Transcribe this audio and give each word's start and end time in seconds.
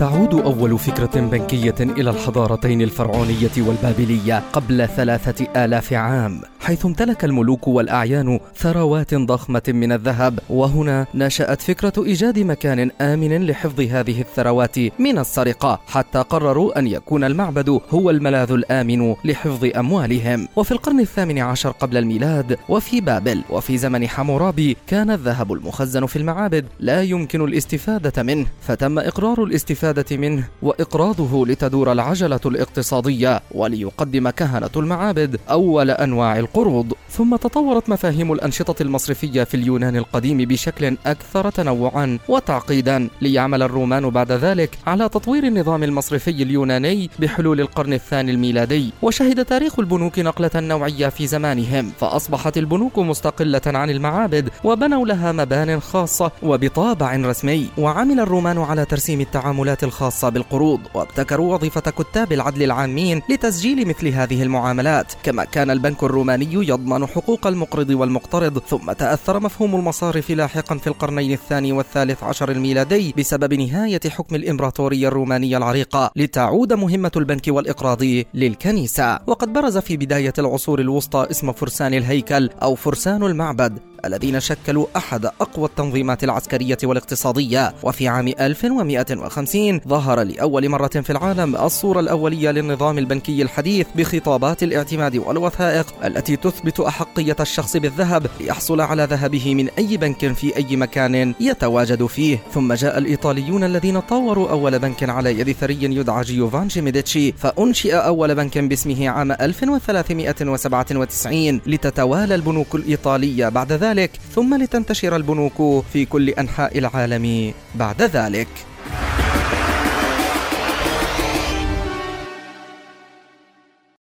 تعود 0.00 0.34
أول 0.34 0.78
فكرة 0.78 1.20
بنكية 1.20 1.74
إلى 1.80 2.10
الحضارتين 2.10 2.82
الفرعونية 2.82 3.50
والبابلية 3.58 4.42
قبل 4.52 4.88
ثلاثة 4.88 5.64
آلاف 5.64 5.92
عام 5.92 6.40
حيث 6.60 6.86
امتلك 6.86 7.24
الملوك 7.24 7.68
والأعيان 7.68 8.40
ثروات 8.56 9.14
ضخمة 9.14 9.62
من 9.68 9.92
الذهب 9.92 10.38
وهنا 10.50 11.06
نشأت 11.14 11.62
فكرة 11.62 11.92
إيجاد 12.06 12.38
مكان 12.38 12.90
آمن 13.00 13.46
لحفظ 13.46 13.80
هذه 13.80 14.20
الثروات 14.20 14.78
من 14.78 15.18
السرقة 15.18 15.80
حتى 15.86 16.18
قرروا 16.18 16.78
أن 16.78 16.86
يكون 16.86 17.24
المعبد 17.24 17.80
هو 17.90 18.10
الملاذ 18.10 18.52
الآمن 18.52 19.14
لحفظ 19.24 19.70
أموالهم. 19.76 20.48
وفي 20.56 20.72
القرن 20.72 21.00
الثامن 21.00 21.38
عشر 21.38 21.70
قبل 21.70 21.96
الميلاد 21.96 22.58
وفي 22.68 23.00
بابل 23.00 23.42
وفي 23.50 23.78
زمن 23.78 24.08
حمورابي 24.08 24.76
كان 24.86 25.10
الذهب 25.10 25.52
المخزن 25.52 26.06
في 26.06 26.16
المعابد 26.16 26.66
لا 26.80 27.02
يمكن 27.02 27.44
الاستفادة 27.44 28.22
منه 28.22 28.46
فتم 28.60 28.98
إقرار 28.98 29.44
الاستفادة 29.44 29.89
منه 30.12 30.48
وإقراضه 30.62 31.46
لتدور 31.46 31.92
العجلة 31.92 32.40
الاقتصادية 32.46 33.40
وليقدم 33.50 34.30
كهنة 34.30 34.70
المعابد 34.76 35.40
أول 35.50 35.90
أنواع 35.90 36.38
القروض. 36.38 36.92
ثم 37.10 37.36
تطورت 37.36 37.88
مفاهيم 37.88 38.32
الأنشطة 38.32 38.82
المصرفية 38.82 39.44
في 39.44 39.54
اليونان 39.54 39.96
القديم 39.96 40.38
بشكل 40.38 40.96
أكثر 41.06 41.50
تنوعا 41.50 42.18
وتعقيدا 42.28 43.08
ليعمل 43.20 43.62
الرومان 43.62 44.10
بعد 44.10 44.32
ذلك 44.32 44.78
على 44.86 45.08
تطوير 45.08 45.46
النظام 45.46 45.82
المصرفي 45.82 46.30
اليوناني 46.30 47.10
بحلول 47.18 47.60
القرن 47.60 47.92
الثاني 47.92 48.30
الميلادي. 48.30 48.92
وشهد 49.02 49.44
تاريخ 49.44 49.78
البنوك 49.78 50.18
نقلة 50.18 50.50
نوعية 50.54 51.08
في 51.08 51.26
زمانهم 51.26 51.92
فأصبحت 51.98 52.58
البنوك 52.58 52.98
مستقلة 52.98 53.60
عن 53.66 53.90
المعابد 53.90 54.50
وبنوا 54.64 55.06
لها 55.06 55.32
مبان 55.32 55.80
خاصة 55.80 56.30
وبطابع 56.42 57.16
رسمي. 57.16 57.66
وعمل 57.78 58.20
الرومان 58.20 58.58
على 58.58 58.84
ترسيم 58.84 59.20
التعاملات 59.20 59.79
الخاصة 59.82 60.28
بالقروض 60.28 60.80
وابتكروا 60.94 61.54
وظيفة 61.54 61.80
كتاب 61.80 62.32
العدل 62.32 62.62
العامين 62.62 63.22
لتسجيل 63.30 63.88
مثل 63.88 64.08
هذه 64.08 64.42
المعاملات. 64.42 65.12
كما 65.22 65.44
كان 65.44 65.70
البنك 65.70 66.02
الروماني 66.02 66.52
يضمن 66.52 67.06
حقوق 67.06 67.46
المقرض 67.46 67.90
والمقترض 67.90 68.58
ثم 68.58 68.92
تأثر 68.92 69.40
مفهوم 69.40 69.76
المصارف 69.76 70.30
لاحقا 70.30 70.78
في 70.78 70.86
القرنين 70.86 71.32
الثاني 71.32 71.72
والثالث 71.72 72.22
عشر 72.22 72.50
الميلادي 72.50 73.14
بسبب 73.18 73.54
نهاية 73.54 74.00
حكم 74.08 74.34
الإمبراطورية 74.34 75.08
الرومانية 75.08 75.56
العريقة. 75.56 76.10
لتعود 76.16 76.72
مهمة 76.72 77.12
البنك 77.16 77.48
والإقراض 77.48 78.02
للكنيسة. 78.34 79.18
وقد 79.26 79.52
برز 79.52 79.78
في 79.78 79.96
بداية 79.96 80.32
العصور 80.38 80.80
الوسطى 80.80 81.26
اسم 81.30 81.52
فرسان 81.52 81.94
الهيكل 81.94 82.50
أو 82.62 82.74
فرسان 82.74 83.22
المعبد. 83.22 83.78
الذين 84.04 84.40
شكلوا 84.40 84.86
أحد 84.96 85.24
أقوى 85.24 85.64
التنظيمات 85.64 86.24
العسكرية 86.24 86.78
والاقتصادية. 86.84 87.74
وفي 87.82 88.08
عام 88.08 88.28
1150 88.28 89.80
ظهر 89.88 90.22
لأول 90.22 90.68
مرة 90.68 90.88
في 90.88 91.10
العالم 91.10 91.56
الصورة 91.56 92.00
الأولية 92.00 92.50
للنظام 92.50 92.98
البنكي 92.98 93.42
الحديث 93.42 93.86
بخطابات 93.94 94.62
الاعتماد 94.62 95.16
والوثائق 95.16 95.86
التي 96.04 96.36
تثبت 96.36 96.80
أحقية 96.80 97.36
الشخص 97.40 97.76
بالذهب 97.76 98.26
ليحصل 98.40 98.80
على 98.80 99.04
ذهبه 99.04 99.54
من 99.54 99.68
أي 99.78 99.96
بنك 99.96 100.32
في 100.32 100.56
أي 100.56 100.76
مكان 100.76 101.34
يتواجد 101.40 102.06
فيه. 102.06 102.38
ثم 102.54 102.72
جاء 102.72 102.98
الإيطاليون 102.98 103.64
الذين 103.64 104.00
طوروا 104.00 104.50
أول 104.50 104.78
بنك 104.78 105.10
على 105.10 105.40
يد 105.40 105.52
ثري 105.52 105.78
يدعى 105.82 106.24
جيوفانجي 106.24 106.80
ميديتشي 106.80 107.32
فأنشئ 107.32 107.94
أول 107.94 108.34
بنك 108.34 108.58
باسمه 108.58 109.08
عام 109.08 109.32
1397 109.32 111.60
لتتوالى 111.66 112.34
البنوك 112.34 112.74
الإيطالية 112.74 113.48
بعد 113.48 113.72
ذلك. 113.72 113.89
ذلك 113.90 114.10
ثم 114.34 114.62
لتنتشر 114.62 115.16
البنوك 115.16 115.84
في 115.92 116.04
كل 116.04 116.28
أنحاء 116.30 116.78
العالم 116.78 117.54
بعد 117.74 118.02
ذلك. 118.02 118.48